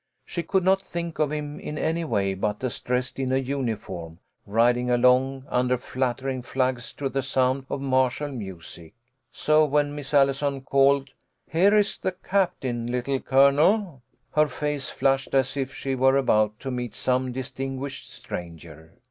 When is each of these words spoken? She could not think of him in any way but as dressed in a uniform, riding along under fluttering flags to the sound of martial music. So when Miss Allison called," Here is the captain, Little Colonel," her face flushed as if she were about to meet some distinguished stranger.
She 0.25 0.41
could 0.41 0.63
not 0.63 0.81
think 0.81 1.19
of 1.19 1.31
him 1.31 1.59
in 1.59 1.77
any 1.77 2.03
way 2.03 2.33
but 2.33 2.63
as 2.63 2.79
dressed 2.79 3.19
in 3.19 3.31
a 3.31 3.37
uniform, 3.37 4.17
riding 4.47 4.89
along 4.89 5.45
under 5.47 5.77
fluttering 5.77 6.41
flags 6.41 6.91
to 6.93 7.07
the 7.07 7.21
sound 7.21 7.67
of 7.69 7.81
martial 7.81 8.31
music. 8.31 8.95
So 9.31 9.63
when 9.63 9.93
Miss 9.93 10.11
Allison 10.11 10.61
called," 10.61 11.11
Here 11.53 11.75
is 11.75 11.99
the 11.99 12.13
captain, 12.13 12.87
Little 12.87 13.19
Colonel," 13.19 14.01
her 14.31 14.47
face 14.47 14.89
flushed 14.89 15.35
as 15.35 15.55
if 15.55 15.71
she 15.75 15.93
were 15.93 16.17
about 16.17 16.59
to 16.61 16.71
meet 16.71 16.95
some 16.95 17.31
distinguished 17.31 18.11
stranger. 18.11 18.95